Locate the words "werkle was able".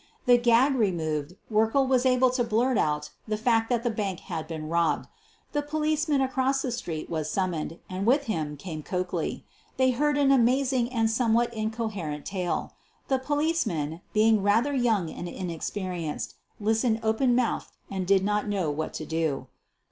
1.51-2.31